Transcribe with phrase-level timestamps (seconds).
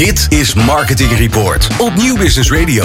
[0.00, 2.84] Dit is Marketing Report op Nieuw Business Radio.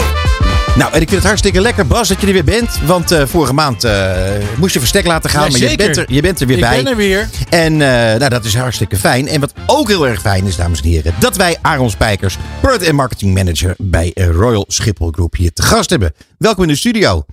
[0.77, 2.79] Nou, en ik vind het hartstikke lekker, Bas, dat je er weer bent.
[2.85, 4.13] Want eh, vorige maand eh,
[4.57, 6.63] moest je verstek laten gaan, Ja, maar je bent, er, je bent er weer Ik
[6.63, 6.83] bij.
[6.83, 7.29] ben er weer.
[7.49, 9.27] En eh, nou, dat is hartstikke fijn.
[9.27, 12.83] En wat ook heel erg fijn is, dames en heren, dat wij Aaron Spijkers, Product
[12.83, 16.13] en Marketing Manager bij Royal Schiphol Group hier te gast hebben.
[16.37, 17.25] Welkom in de studio.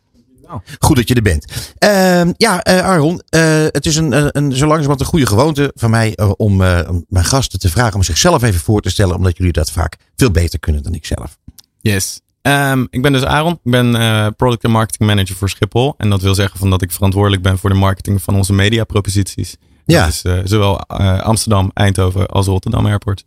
[0.79, 1.45] Goed dat je er bent.
[1.79, 6.15] Ehm, ja, Aaron, eh, het is een, een, zo langzamerhand een goede gewoonte van mij
[6.15, 9.71] eh, om mijn gasten te vragen om zichzelf even voor te stellen, omdat jullie dat
[9.71, 11.39] vaak veel beter kunnen dan ik zelf.
[11.81, 12.21] Yes.
[12.43, 13.53] Ehm, ik ben dus Aaron.
[13.53, 13.91] Ik ben
[14.35, 15.95] Product en Marketing Manager voor Schiphol.
[15.97, 19.57] En dat wil zeggen van dat ik verantwoordelijk ben voor de marketing van onze mediaproposities.
[19.85, 20.05] Ja.
[20.05, 20.09] Dat
[20.45, 20.87] is zowel
[21.21, 23.23] Amsterdam, Eindhoven als Rotterdam Airport.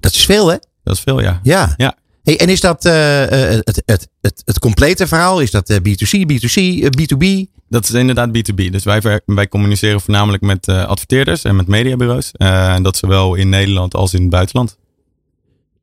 [0.00, 0.56] Dat is veel, hè?
[0.82, 1.40] Dat is veel, ja.
[1.42, 1.74] Ja.
[1.76, 1.94] Ja.
[2.30, 5.40] Hey, en is dat eh, eh, het, het, het, het complete verhaal?
[5.40, 7.50] Is dat eh, B2C, B2C, eh, B2B?
[7.68, 8.70] Dat is inderdaad B2B.
[8.70, 12.30] Dus wij, wij communiceren voornamelijk met eh, adverteerders en met mediabureaus.
[12.32, 14.76] En dat zowel in Nederland als in het buitenland.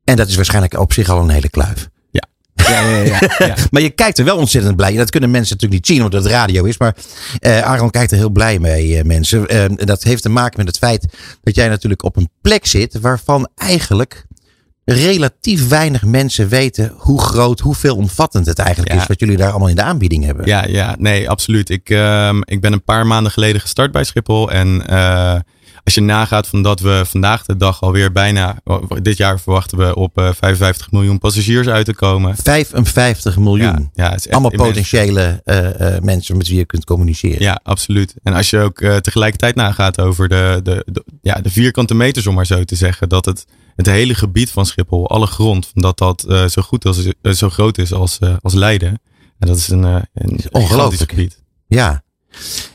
[0.04, 1.88] En dat is waarschijnlijk op zich al een hele kluif.
[2.10, 3.20] Ja, ja, ja.
[3.38, 3.54] ja.
[3.70, 4.96] Maar je kijkt er wel ontzettend blij.
[4.96, 6.78] Dat kunnen mensen natuurlijk niet zien omdat het radio is.
[6.78, 6.96] Maar
[7.38, 9.48] eh Aaron kijkt er heel blij mee, mensen.
[9.48, 11.06] Eh, dat heeft te maken met het feit
[11.42, 14.26] dat jij natuurlijk op een plek zit waarvan eigenlijk
[14.92, 19.00] relatief weinig mensen weten hoe groot, hoe veelomvattend het eigenlijk Ja.
[19.00, 19.06] is.
[19.06, 20.46] Wat jullie daar allemaal in de aanbieding hebben.
[20.46, 21.70] Ja, ja, nee, absoluut.
[21.70, 24.50] Ik, ehm, ik ben een paar maanden geleden gestart bij Schiphol.
[24.50, 25.34] En eh,
[25.84, 29.78] als je nagaat van dat we vandaag de dag alweer bijna, oh, dit jaar verwachten
[29.78, 32.36] we op eh, 55 miljoen passagiers uit te komen.
[32.36, 33.90] 55 miljoen.
[33.94, 34.68] Ja, ja, het is echt allemaal immens.
[34.68, 37.42] potentiële eh, eh, mensen met wie je kunt communiceren.
[37.42, 38.14] Ja, absoluut.
[38.22, 42.26] En als je ook eh, tegelijkertijd nagaat over de, de, de, ja, de vierkante meters,
[42.26, 45.98] om maar zo te zeggen, dat het, het hele gebied van Schiphol, alle grond, dat
[45.98, 49.00] dat eh, zo goed als, eh, zo groot is als, eh, als Leiden.
[49.38, 51.10] En dat is een, eh een ongelooflijk.
[51.10, 51.42] gebied.
[51.66, 52.02] Ja.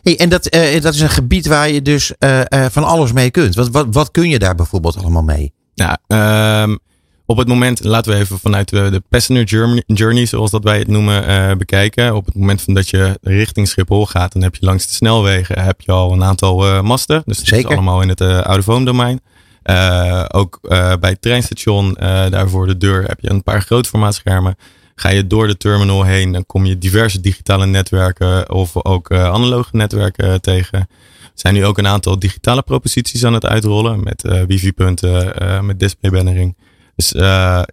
[0.04, 3.12] Hey, en dat, eh, dat is een gebied waar je dus eh, eh, van alles
[3.12, 3.56] mee kunt.
[3.56, 5.54] Wat, wat, wat kun je daar bijvoorbeeld allemaal mee?
[5.76, 6.78] Nou,
[7.26, 10.80] op het moment, laten we even vanuit de, de passenger journey, journey, zoals dat wij
[10.80, 12.16] het noemen, bekijken.
[12.16, 15.62] Op het moment van dat je richting Schiphol gaat, dan heb je langs de snelwegen
[15.64, 17.22] heb je al een aantal masten.
[17.26, 17.70] Dus dat Zeker.
[17.70, 19.22] is allemaal in het oude domein.
[19.64, 20.60] Eh, ook
[21.00, 24.56] bij het treinstation, eh, daar voor de deur, heb je een paar grootformaatschermen.
[24.96, 29.24] Ga je door de terminal heen, dan kom je diverse digitale netwerken of ook eh,
[29.24, 30.88] analoge netwerken eh, tegen.
[31.34, 35.80] Zijn nu ook een aantal digitale proposities aan het uitrollen met eh, wifi-punten, eh, met
[35.80, 36.58] displaybannering.
[36.96, 37.10] Dus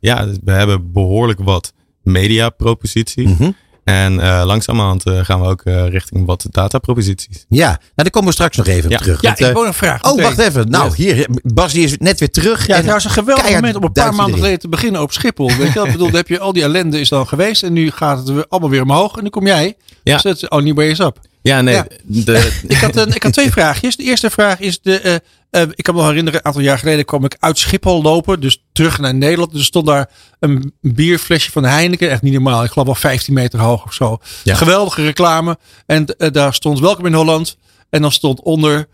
[0.00, 1.72] ja, we hebben behoorlijk wat
[2.02, 3.30] media-proposities.
[3.30, 3.50] Mhm.
[3.90, 7.44] En eh langzamerhand eh, gaan we ook eh, richting wat data-proposities.
[7.48, 8.96] Ja, nou daar komen we straks nog even Ja.
[8.96, 9.20] op terug.
[9.20, 10.02] Ja, Want, ik wil een vraag.
[10.12, 10.70] oh, wacht even.
[10.70, 12.66] Nou, hier, Bas die is net weer terug.
[12.66, 15.12] Ja, en trouwens een geweldig keihard moment om een paar maanden geleden te beginnen op
[15.12, 15.46] Schiphol.
[15.56, 15.80] Weet je?
[15.80, 17.62] Ik bedoel, dan heb je al die ellende is dan geweest.
[17.62, 19.14] En nu gaat het weer allemaal weer omhoog.
[19.16, 19.76] En dan kom jij.
[20.02, 20.14] Ja.
[20.18, 21.18] Dus het only way is up.
[21.42, 21.74] Ja, nee.
[21.74, 21.86] Ja.
[22.02, 23.96] De, Ik had, een, ik had twee vraagjes.
[23.96, 25.14] De eerste vraag is: de, eh,
[25.62, 28.40] eh, ik kan me herinneren, een aantal jaar geleden kwam ik uit Schiphol lopen.
[28.40, 29.54] Dus terug naar Nederland.
[29.54, 32.10] Er stond daar een bierflesje van Heineken.
[32.10, 32.64] Echt niet normaal.
[32.64, 34.18] Ik geloof wel 15 meter hoog of zo.
[34.44, 34.54] Ja.
[34.54, 35.58] Geweldige reclame.
[35.86, 37.56] En eh, daar stond Welkom in Holland.
[37.90, 38.88] En dan stond onder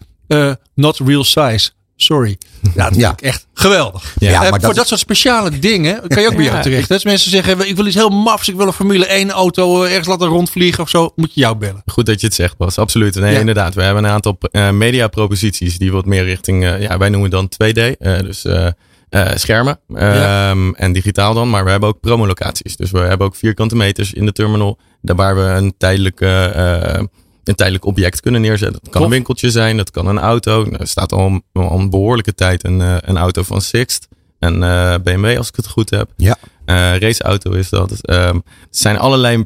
[0.74, 1.70] Not Real Size.
[1.96, 2.38] Sorry.
[2.74, 3.06] Ja, dat Ja.
[3.08, 4.14] vind ik echt geweldig.
[4.18, 6.62] Ja, Eh, maar voor dat- dat soort speciale dingen kan je ook bij jou Ja,
[6.62, 6.90] terecht.
[6.90, 8.48] Als mensen zeggen, ik wil iets heel mafs.
[8.48, 11.12] Ik wil een Formule 1 auto eh, ergens laten rondvliegen of zo.
[11.16, 11.82] Moet je jou bellen.
[11.86, 12.78] Goed dat je het zegt, Bas.
[12.78, 13.14] Absoluut.
[13.14, 13.38] Nee, Ja.
[13.40, 13.74] inderdaad.
[13.74, 17.48] We hebben een aantal eh media-proposities die wat meer richting, eh, ja, wij noemen dan
[17.48, 17.78] 2D.
[17.98, 18.66] eh, dus eh,
[19.08, 20.50] eh, schermen Ja.
[20.50, 21.50] ehm, en digitaal dan.
[21.50, 22.76] Maar we hebben ook promolocaties.
[22.76, 24.78] Dus we hebben ook vierkante meters in de terminal.
[25.02, 27.00] Daar waar we een tijdelijk, eh,
[27.48, 28.80] een tijdelijk object kunnen neerzetten.
[28.82, 30.64] Dat kan een winkeltje zijn, dat kan een auto.
[30.64, 34.08] Nou, Er staat al, al een behoorlijke tijd een, eh, een auto van Sixt.
[34.38, 36.10] Een eh, BMW, als ik het goed heb.
[36.16, 36.36] Ja.
[36.64, 38.00] Eh, raceauto is dat.
[38.00, 39.44] Ehm, het zijn allerlei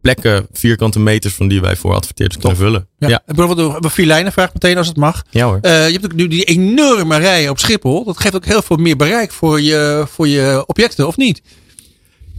[0.00, 2.86] plekken, vierkante meters van die wij voor adverteerders kunnen vullen.
[2.98, 3.08] Ja.
[3.08, 5.22] Ja, En bijvoorbeeld een vier lijnen vraag meteen als het mag.
[5.30, 5.58] ja hoor.
[5.62, 8.04] Je hebt ook nu die enorme rijen op Schiphol.
[8.04, 11.42] Dat geeft ook heel veel meer bereik voor je, voor je objecten, of niet?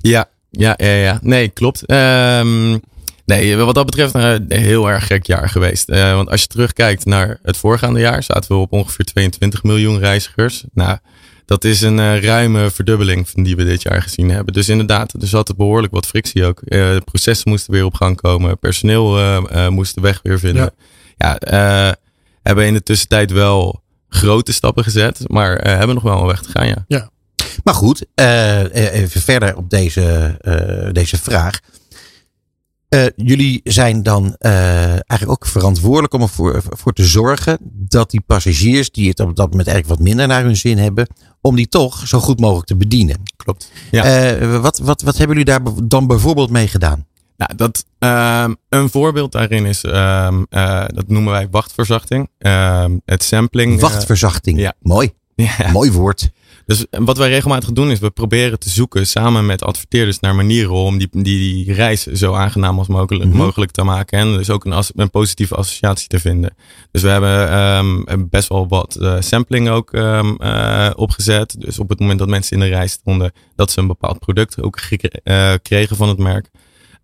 [0.01, 1.19] Ja, ja, ja, ja.
[1.21, 1.85] Nee, klopt.
[1.85, 2.77] Ehm,
[3.25, 5.89] nee, wat dat betreft een heel erg gek jaar geweest.
[5.89, 9.99] Eh, want als je terugkijkt naar het voorgaande jaar, zaten we op ongeveer 22 miljoen
[9.99, 10.63] reizigers.
[10.73, 10.97] Nou,
[11.45, 14.53] dat is een eh, ruime verdubbeling van die we dit jaar gezien hebben.
[14.53, 16.61] Dus inderdaad, er zat behoorlijk wat frictie ook.
[16.61, 18.59] Eh, processen moesten weer op gang komen.
[18.59, 20.73] Personeel eh, eh, moest de weg weer vinden.
[21.17, 21.91] Ja, eh,
[22.43, 26.41] hebben in de tussentijd wel grote stappen gezet, maar eh, hebben nog wel een weg
[26.41, 27.11] te gaan, ja.
[27.63, 31.59] Maar goed, eh, even verder op deze, eh, deze vraag.
[32.93, 34.51] Eh, jullie zijn dan eh,
[34.89, 39.49] eigenlijk ook verantwoordelijk om ervoor voor te zorgen dat die passagiers die het op dat
[39.49, 41.07] moment eigenlijk wat minder naar hun zin hebben,
[41.41, 43.21] om die toch zo goed mogelijk te bedienen.
[43.35, 43.71] Klopt.
[43.91, 44.03] Ja.
[44.03, 47.05] Eh, wat, wat, wat hebben jullie daar dan bijvoorbeeld mee gedaan?
[47.37, 52.29] Nou, dat, ehm, een voorbeeld daarin is, ehm, eh, dat noemen wij wachtverzachting.
[52.37, 53.79] Ehm, het sampling.
[53.79, 54.59] Wachtverzachting.
[54.59, 54.73] ja.
[54.79, 55.13] Mooi.
[55.35, 56.29] ja, Mooi woord.
[56.65, 60.71] Dus wat wij regelmatig doen is we proberen te zoeken samen met adverteerders naar manieren
[60.71, 63.37] om die, die, die reis zo aangenaam als mogelijk, Mhm.
[63.37, 64.19] mogelijk te maken.
[64.19, 66.55] En dus ook een, een positieve associatie te vinden.
[66.91, 71.55] Dus we hebben ehm, best wel wat eh, sampling ook ehm, eh, opgezet.
[71.59, 74.61] Dus op het moment dat mensen in de rij stonden, dat ze een bepaald product
[74.61, 76.49] ook eh, kregen van het merk.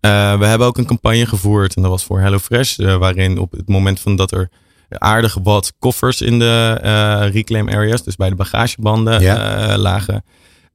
[0.00, 4.00] We hebben ook een campagne gevoerd en dat was voor HelloFresh, waarin op het moment
[4.00, 4.50] van dat er
[4.98, 9.68] aardig wat koffers in de eh, reclaim areas, dus bij de bagagebanden, Ja.
[9.68, 10.24] eh, lagen.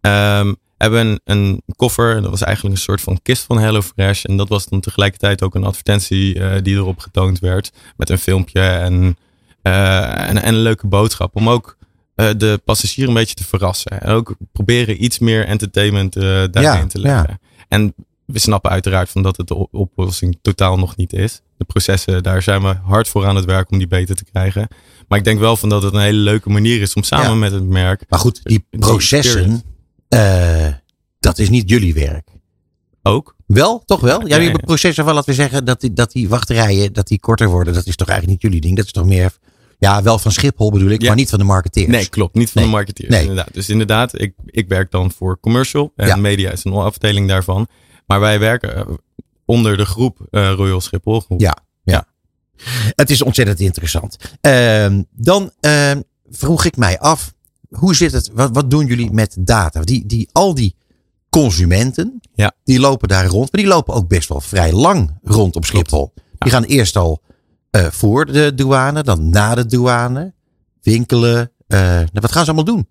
[0.02, 4.24] Ehm, hebben een, een koffer, en dat was eigenlijk een soort van kist van HelloFresh.
[4.24, 7.72] En dat was dan tegelijkertijd ook een advertentie eh, die erop getoond werd.
[7.98, 9.18] Met een filmpje en,
[9.62, 11.36] en, en een leuke boodschap.
[11.36, 11.78] Om ook
[12.16, 14.02] de passagier een beetje te verrassen.
[14.02, 17.40] En ook proberen iets meer entertainment daarin Ja, te leggen.
[17.68, 17.94] En
[18.26, 21.42] we snappen uiteraard van dat het de op- oplossing totaal nog niet is.
[21.58, 24.68] De processen, daar zijn we hard voor aan het werk om die beter te krijgen.
[25.08, 27.36] Maar ik denk wel van dat het een hele leuke manier is om samen Ja.
[27.36, 28.04] met het merk.
[28.10, 29.64] Maar goed, die processen,
[30.08, 30.68] eh,
[31.20, 32.28] dat is niet jullie werk.
[33.04, 33.36] Ook.
[33.48, 34.28] Wel, toch wel?
[34.28, 34.52] Ja, Ja, ja.
[34.58, 37.74] processen van, laten we zeggen, dat die, dat die wachtrijen dat die korter worden.
[37.74, 38.76] Dat is toch eigenlijk niet jullie ding?
[38.78, 39.32] Dat is toch meer,
[39.80, 41.88] ja, wel van Schiphol bedoel ik, maar niet van de marketeers.
[41.88, 42.36] Nee, klopt.
[42.36, 42.72] Niet van Nee.
[42.72, 43.10] de marketeers.
[43.10, 43.22] Nee.
[43.22, 43.54] Inderdaad.
[43.54, 45.92] Dus inderdaad, ik, ik werk dan voor commercial.
[45.96, 47.68] En media is een afdeling daarvan.
[48.06, 48.88] Maar wij werken eh,
[49.46, 51.40] onder de groep eh, Royal Schiphol groep.
[51.40, 51.64] Ja.
[52.96, 54.18] Het is ontzettend interessant.
[54.42, 57.34] Ehm, dan ehm, vroeg ik mij af,
[57.70, 59.82] hoe zit het, wat, wat doen jullie met data?
[59.82, 60.76] Die, die, al die
[61.30, 62.52] consumenten, Ja.
[62.64, 66.14] die lopen daar rond, maar die lopen ook best wel vrij lang rond op Schiphol.
[66.38, 67.22] Die gaan eerst al
[67.70, 70.34] eh, voor de douane, dan na de douane,
[70.82, 71.52] winkelen.
[71.68, 72.88] nou, wat gaan ze allemaal doen?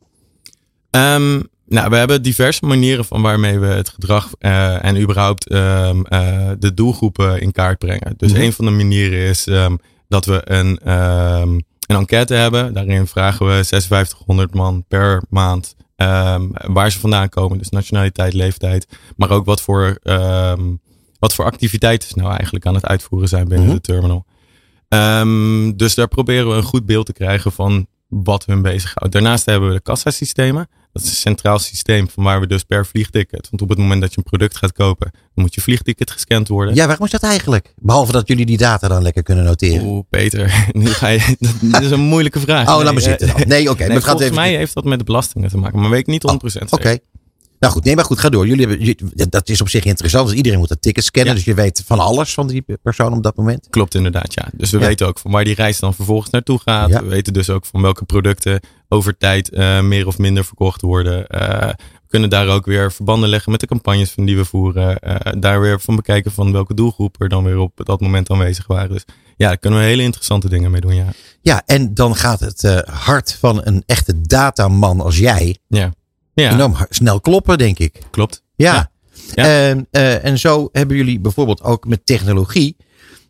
[0.91, 1.43] Ehm,
[1.75, 6.51] nou, we hebben diverse manieren van waarmee we het gedrag eh, en überhaupt ehm, eh,
[6.59, 8.15] de doelgroepen in kaart brengen.
[8.17, 8.41] Dus Mhm.
[8.41, 9.77] een van de manieren is ehm,
[10.09, 11.49] dat we een, ehm,
[11.87, 12.75] een enquête hebben.
[12.75, 15.75] Daarin vragen we 5600 man per maand
[16.73, 17.59] waar ze vandaan komen.
[17.59, 18.87] Dus nationaliteit, leeftijd.
[19.17, 19.99] Maar ook wat voor,
[21.19, 23.75] wat voor activiteiten ze nou eigenlijk aan het uitvoeren zijn binnen Mhm.
[23.75, 24.27] de terminal.
[25.77, 29.13] Dus daar proberen we een goed beeld te krijgen van wat hun bezighoudt.
[29.13, 30.69] Daarnaast hebben we de kassasystemen.
[30.95, 33.49] Dat is een centraal systeem van waar we dus per vliegticket.
[33.51, 36.49] Want op het moment dat je een product gaat kopen, dan moet je vliegticket gescand
[36.49, 36.75] worden.
[36.75, 37.75] Ja, waarom is dat eigenlijk?
[37.77, 39.87] Behalve dat jullie die data dan lekker kunnen noteren.
[39.87, 41.37] Oeh, Peter, nu ga je,
[41.73, 42.69] dat is een moeilijke vraag.
[42.69, 43.49] Oh, Nee, laat maar eh, zitten dan.
[43.49, 43.87] Nee, oké.
[43.87, 44.35] nee, volgens even...
[44.35, 46.99] mij heeft dat met de belastingen te maken, maar weet ik niet 100% Oké.
[47.65, 48.47] Nou goed, nee, maar goed, ga door.
[48.47, 50.27] Jullie hebben, jullie- dat is op zich interessant.
[50.29, 51.31] Dus iedereen moet dat ticket scannen.
[51.31, 51.37] Ja.
[51.37, 53.67] Dus je weet van alles van die persoon op dat moment.
[53.71, 54.49] Klopt inderdaad, ja.
[54.53, 54.87] Dus we Ja.
[54.87, 56.89] weten ook van waar die reis dan vervolgens naartoe gaat.
[56.91, 57.03] Ja.
[57.03, 61.27] We weten dus ook van welke producten over tijd eh, meer of minder verkocht worden.
[61.27, 64.99] Eh, we kunnen daar ook weer verbanden leggen met de campagnes van die we voeren.
[64.99, 68.67] Eh, daar weer van bekijken van welke doelgroepen er dan weer op dat moment aanwezig
[68.67, 68.91] waren.
[68.91, 69.05] Dus
[69.37, 71.07] ja, daar kunnen we hele interessante dingen mee doen, ja.
[71.43, 75.93] Ja, en dan gaat het hart van een echte dataman als jij Ja,
[76.35, 77.99] ja enorm snel kloppen, denk ik.
[78.11, 78.43] klopt.
[78.57, 78.91] Ja.
[79.35, 82.77] En, eh, en zo hebben jullie bijvoorbeeld ook met technologie.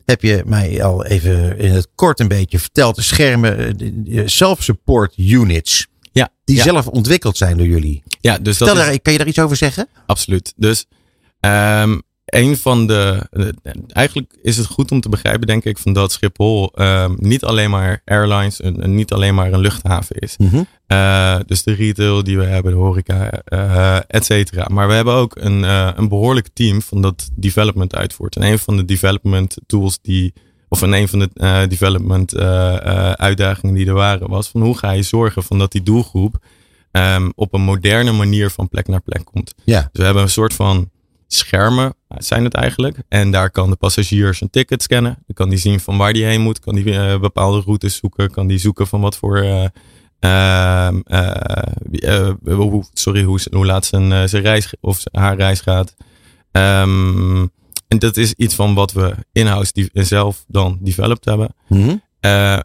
[0.04, 2.96] Heb je mij al even in het kort een beetje verteld.
[2.96, 5.86] De schermen, eh, de self-support units.
[6.12, 6.62] Ja, Die ja.
[6.62, 8.02] zelf ontwikkeld zijn door jullie.
[8.20, 9.88] ja dus dat Stel is- daar, kan je daar iets over zeggen?
[10.06, 10.52] Absoluut.
[10.56, 10.86] Dus
[11.40, 11.98] ehm
[12.34, 13.28] een van de.
[13.86, 17.70] Eigenlijk is het goed om te begrijpen, denk ik, van dat Schiphol ehm, niet alleen
[17.70, 20.36] maar airlines en, niet alleen maar een luchthaven is.
[20.86, 24.66] Eh, dus de retail die we hebben, de horeca, eh et cetera.
[24.72, 28.36] Maar we hebben ook een, eh, een behoorlijk team van dat development uitvoert.
[28.36, 30.32] En een van de development tools die.
[30.68, 32.36] Of een, een van de development
[33.16, 36.38] uitdagingen die er waren, was van hoe ga je zorgen van dat die doelgroep
[36.90, 39.54] ehm, op een moderne manier van plek naar plek komt.
[39.64, 39.80] Ja.
[39.80, 40.90] Dus we hebben een soort van
[41.34, 42.96] schermen, zijn het eigenlijk.
[43.08, 45.12] En daar kan de passagier zijn ticket scannen.
[45.26, 46.58] Dan kan die zien van waar die heen moet.
[46.60, 48.30] Kan die eh, bepaalde routes zoeken.
[48.30, 49.36] Kan die zoeken van wat voor...
[49.38, 49.64] eh,
[50.18, 55.94] ehm, eh, hoe, sorry, hoe, hoe laat zijn, zijn reis of haar reis gaat.
[56.50, 57.40] Ehm,
[57.88, 61.54] en dat is iets van wat we in-house die- zelf dan developed hebben.
[61.68, 61.96] Mhm.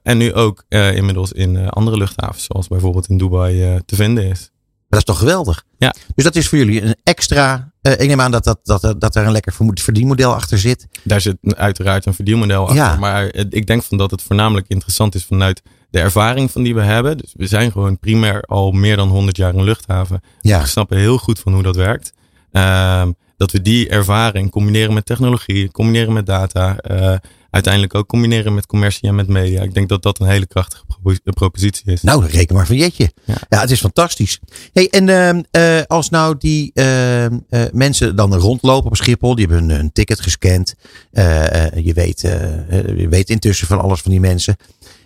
[0.03, 4.51] En nu ook inmiddels in andere luchthavens, zoals bijvoorbeeld in Dubai te vinden is.
[4.89, 5.63] Dat is toch geweldig?
[5.77, 5.95] Ja.
[6.15, 7.71] Dus dat is voor jullie een extra.
[7.97, 10.87] Eh, ik neem aan dat, dat, dat, dat er een lekker verdienmodel achter zit.
[11.03, 12.75] Daar zit uiteraard een verdienmodel achter.
[12.77, 12.95] Ja.
[12.95, 16.75] Maar het- ik denk van dat het voornamelijk interessant is vanuit de ervaring van die
[16.75, 17.17] we hebben.
[17.17, 20.21] Dus we zijn gewoon primair al meer dan 100 jaar een luchthaven.
[20.41, 20.61] Ja.
[20.61, 22.13] We snappen heel goed van hoe dat werkt.
[22.51, 26.77] Ehm, dat we die ervaring combineren met technologie, combineren met data.
[26.77, 27.15] eh,
[27.51, 29.61] uiteindelijk ook combineren met commercie en met media.
[29.61, 32.01] Ik denk dat dat een hele krachtige propo- propositie is.
[32.01, 33.11] Nou, reken maar van jetje.
[33.25, 33.59] Ja, Ja.
[33.59, 34.39] het is fantastisch.
[34.73, 39.45] Hey, en ehm, eh, als nou die ehm, eh, mensen dan rondlopen op Schiphol, die
[39.47, 40.75] hebben een, een ticket gescand.
[41.11, 44.55] Eh, eh, je, weet, eh, eh, je weet intussen van alles van die mensen.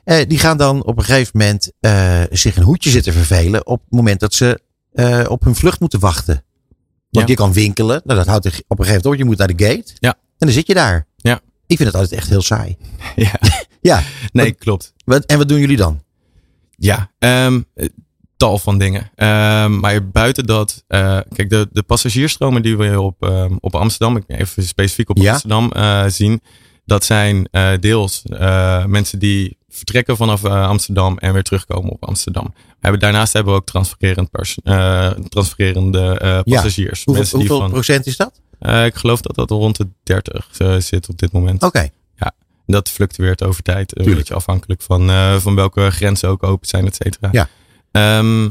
[0.03, 3.81] Eh, die gaan dan op een gegeven moment eh, zich een hoedje zitten vervelen op
[3.81, 4.59] het moment dat ze
[4.93, 6.43] eh, op hun vlucht moeten wachten.
[7.09, 7.33] Want Ja.
[7.33, 8.01] je kan winkelen.
[8.03, 9.15] Nou, dat houdt op een gegeven moment op.
[9.15, 9.91] Je moet naar de gate.
[9.99, 10.09] Ja.
[10.09, 11.07] En dan zit je daar.
[11.67, 12.77] Ik vind het altijd echt heel saai.
[13.15, 13.39] Ja,
[13.81, 14.03] Ja.
[14.31, 14.93] nee, klopt.
[15.05, 16.03] Wat, en wat doen jullie dan?
[16.77, 17.87] Ja, ehm, eh,
[18.37, 19.11] tal van dingen.
[19.15, 24.17] Ehm, maar buiten dat, eh, kijk, de, de passagiersstromen die we op, ehm, op Amsterdam,
[24.17, 25.31] ik even specifiek op Ja.
[25.31, 26.41] Amsterdam eh, zien,
[26.85, 27.47] dat zijn
[27.79, 28.23] deels
[28.87, 32.53] mensen die vertrekken vanaf Amsterdam en weer terugkomen op Amsterdam.
[32.55, 34.57] We hebben, daarnaast hebben we ook transfererend pers-
[35.29, 36.41] transfererende Ja.
[36.43, 37.03] passagiers.
[37.03, 38.41] Hoeveel, die hoeveel van, procent is dat?
[38.63, 41.63] Eh, ik geloof dat dat rond de 30 eh, zit op dit moment.
[41.63, 41.89] Oké.
[42.65, 43.79] Dat fluctueert over tijd.
[43.79, 44.17] Een Tuurlijk.
[44.17, 47.29] beetje afhankelijk van, eh, van welke grenzen ook open zijn, et cetera.
[47.31, 47.47] Ja.
[47.91, 48.49] Ehm,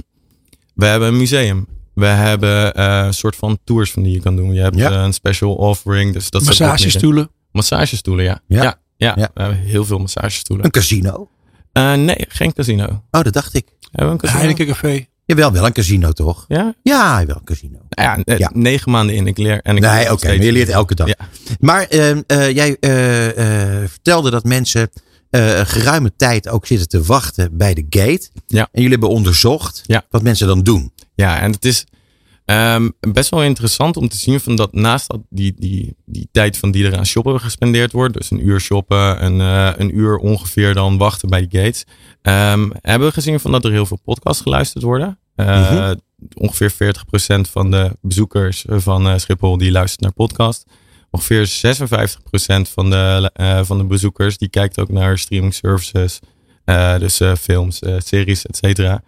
[0.74, 1.66] we hebben een museum.
[1.94, 4.52] We hebben eh, een soort van tours van die je kan doen.
[4.52, 4.90] Je hebt Ja.
[5.04, 6.12] een special offering.
[6.12, 6.42] Dus dat.
[6.44, 7.30] Massagestoelen.
[7.52, 8.40] Massagestoelen, ja.
[8.46, 8.62] Ja.
[8.62, 8.76] Ja.
[8.96, 9.14] ja.
[9.16, 9.30] Ja.
[9.34, 10.64] We hebben heel veel massagestoelen.
[10.64, 11.28] Een casino.
[11.72, 12.84] Eh, nee, geen casino.
[13.10, 13.66] Oh, dat dacht ik.
[13.80, 14.38] Hebben we een casino?
[14.38, 15.06] Heineken Café.
[15.24, 16.44] Jawel, wel een casino toch?
[16.48, 16.74] Ja?
[16.82, 17.78] Ja, wel een casino.
[17.88, 18.50] Nou ja, eh, Ja.
[18.54, 19.26] negen maanden in.
[19.26, 19.60] Ik leer.
[19.62, 20.26] En ik Nee, oké.
[20.26, 21.06] maar je leert elke dag.
[21.08, 21.16] Ja.
[21.60, 24.90] Maar eh, jij eh, eh, vertelde dat mensen
[25.30, 28.28] een geruime tijd ook zitten te wachten bij de gate.
[28.46, 28.62] Ja.
[28.62, 30.04] En jullie hebben onderzocht Ja.
[30.10, 30.92] wat mensen dan doen.
[31.14, 31.86] Ja, en het is
[32.52, 36.58] ehm, best wel interessant om te zien van dat naast dat die, die, die tijd
[36.58, 40.74] van die eraan shoppen gespendeerd wordt, dus een uur shoppen, een, eh, een uur ongeveer
[40.74, 41.84] dan wachten bij de gates,
[42.22, 45.18] ehm, hebben we gezien van dat er heel veel podcasts geluisterd worden.
[45.34, 45.94] Eh, Mhm.
[46.34, 50.64] Ongeveer 40% van de bezoekers van eh, Schiphol die luistert naar podcast.
[51.10, 53.30] Ongeveer 56% van de,
[53.64, 56.18] van de bezoekers die kijkt ook naar streaming services.
[56.98, 59.02] Dus films, series, et cetera.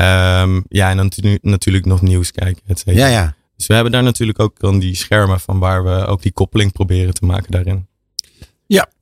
[0.00, 3.06] Ehm, ja, en dan natu- natuurlijk nog nieuws kijken, et cetera.
[3.06, 3.34] Ja, ja.
[3.56, 6.72] Dus we hebben daar natuurlijk ook dan die schermen van waar we ook die koppeling
[6.72, 7.86] proberen te maken daarin.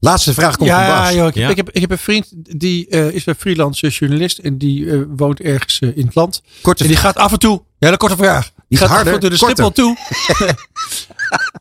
[0.00, 1.12] Laatste vraag komt van Ja, Bas.
[1.14, 1.48] joh, ik, Ja.
[1.48, 4.98] ik, heb, ik heb een vriend die eh, is een freelance journalist en die eh,
[5.16, 6.42] woont ergens eh, in het land.
[6.62, 8.50] Korte En die gaat af en toe, ja, een korte vraag.
[8.68, 9.56] Die gaat harder, af en toe de korter.
[9.64, 9.96] Schiphol toe.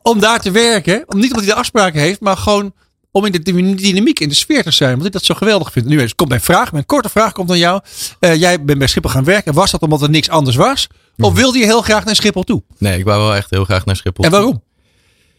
[0.12, 1.04] om daar te werken.
[1.06, 2.74] Om, niet omdat hij de afspraken heeft, maar gewoon
[3.16, 4.92] om in de dy- dynamiek, in de sfeer te zijn.
[4.94, 5.86] Want ik dat zo geweldig vind.
[5.86, 7.80] Nu eens, komt mijn vraag, mijn korte vraag komt aan jou.
[8.20, 9.54] Eh, jij bent bij Schiphol gaan werken.
[9.54, 10.86] Was dat omdat er niks anders was?
[11.16, 11.28] Mhm.
[11.28, 12.62] Of wilde je heel graag naar Schiphol toe?
[12.78, 14.24] Nee, ik wou wel echt heel graag naar Schiphol.
[14.24, 14.62] En waarom?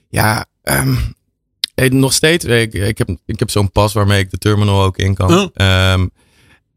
[0.09, 0.95] Ja, ehm,
[1.75, 2.45] eh, nog steeds.
[2.45, 5.51] Ik, ik heb, ik heb zo'n pas waarmee ik de terminal ook in kan.
[5.53, 6.07] Ehm,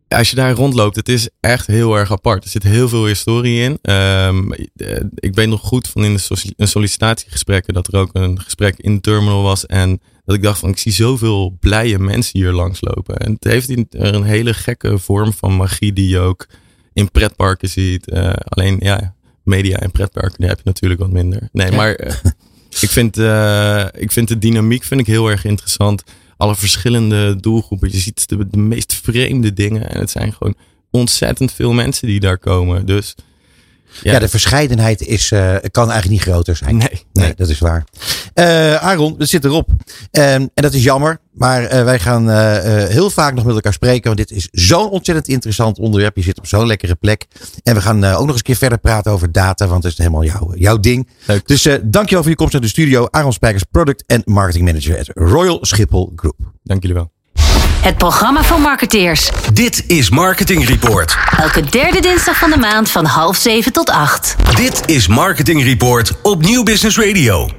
[0.09, 2.45] als je daar rondloopt, het is echt heel erg apart.
[2.45, 3.79] Er zit heel veel historie in.
[3.83, 6.19] Ehm, eh, ik weet nog goed van in
[6.57, 9.67] de sollicitatiegesprekken dat er ook een gesprek in de terminal was.
[9.67, 13.17] En dat ik dacht van, ik zie zoveel blije mensen hier langslopen.
[13.17, 16.47] En het heeft een, een hele gekke vorm van magie die je ook
[16.93, 18.11] in pretparken ziet.
[18.11, 21.49] Eh, alleen, ja, media en pretparken, daar heb je natuurlijk wat minder.
[21.53, 21.77] Nee, Ja.
[21.77, 22.15] maar eh,
[22.81, 26.03] ik, vind, eh, ik vind de dynamiek vind ik heel erg interessant.
[26.37, 27.91] Alle verschillende doelgroepen.
[27.91, 29.91] Je ziet de, de meest vreemde dingen.
[29.91, 30.55] En het zijn gewoon
[30.91, 32.87] ontzettend veel mensen die daar komen.
[32.87, 33.15] Dus
[34.03, 36.77] Ja, de verscheidenheid is, eh, kan eigenlijk niet groter zijn.
[36.77, 37.35] nee, Nee, nee.
[37.35, 37.85] dat is waar.
[38.35, 39.69] Eh Aaron, we zitten erop.
[40.11, 41.21] Ehm, en dat is jammer.
[41.33, 42.31] Maar eh, wij gaan
[42.89, 44.05] heel vaak nog met elkaar spreken.
[44.05, 46.17] Want dit is zo'n ontzettend interessant onderwerp.
[46.17, 47.27] Je zit op zo'n lekkere plek.
[47.63, 49.67] En we gaan ook nog eens een keer verder praten over data.
[49.67, 51.09] Want dat is helemaal jouw, jouw ding.
[51.27, 51.47] Leuk.
[51.47, 53.07] Dus dankjewel voor je komst naar de studio.
[53.11, 56.37] Aaron Spijkers, Product en Marketing Manager at Royal Schiphol Group.
[56.63, 57.18] Dank jullie wel.
[57.81, 59.31] Het programma voor marketeers.
[59.53, 61.17] Dit is Marketing Report.
[61.37, 64.37] Elke derde dinsdag van de maand van half zeven tot acht.
[64.55, 67.49] Dit is Marketing Report op Nieuw Business Radio.